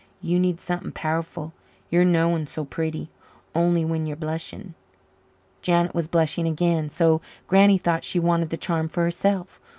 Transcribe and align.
You 0.19 0.39
need 0.39 0.59
something 0.59 0.91
powerful 0.93 1.53
you're 1.91 2.03
noan 2.03 2.47
so 2.47 2.65
pretty 2.65 3.11
only 3.53 3.85
when 3.85 4.07
you're 4.07 4.15
blushing." 4.17 4.73
Janet 5.61 5.93
was 5.93 6.07
blushing 6.07 6.47
again. 6.47 6.89
So 6.89 7.21
Granny 7.45 7.77
thought 7.77 8.03
she 8.03 8.19
wanted 8.19 8.49
the 8.49 8.57
charm 8.57 8.87
for 8.89 9.03
herself! 9.03 9.61